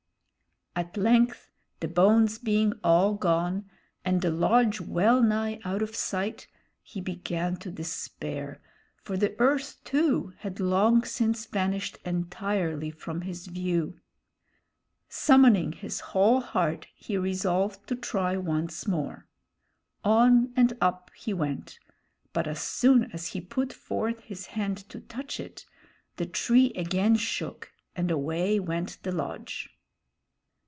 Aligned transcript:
At 0.73 0.95
length 0.95 1.51
the 1.81 1.89
bones 1.89 2.39
being 2.39 2.71
all 2.81 3.13
gone, 3.15 3.69
and 4.05 4.21
the 4.21 4.31
lodge 4.31 4.79
well 4.79 5.21
nigh 5.21 5.59
out 5.65 5.81
of 5.81 5.93
sight, 5.97 6.47
he 6.81 7.01
began 7.01 7.57
to 7.57 7.69
despair, 7.69 8.61
for 9.03 9.17
the 9.17 9.37
earth, 9.37 9.83
too, 9.83 10.33
had 10.39 10.61
long 10.61 11.03
since 11.03 11.45
vanished 11.45 11.97
entirely 12.05 12.89
from 12.89 13.21
his 13.23 13.47
view. 13.47 13.99
Summoning 15.09 15.73
his 15.73 15.99
whole 15.99 16.39
heart, 16.39 16.87
he 16.95 17.17
resolved 17.17 17.85
to 17.87 17.95
try 17.95 18.37
once 18.37 18.87
more. 18.87 19.27
On 20.05 20.53
and 20.55 20.71
up 20.79 21.11
he 21.13 21.33
went, 21.33 21.79
but 22.31 22.47
as 22.47 22.61
soon 22.61 23.11
as 23.11 23.27
he 23.27 23.41
put 23.41 23.73
forth 23.73 24.21
his 24.21 24.45
hand 24.45 24.77
to 24.89 25.01
touch 25.01 25.37
it, 25.37 25.65
the 26.15 26.25
tree 26.25 26.71
again 26.77 27.17
shook, 27.17 27.73
and 27.93 28.09
away 28.09 28.57
went 28.57 28.99
the 29.03 29.11
lodge. 29.11 29.69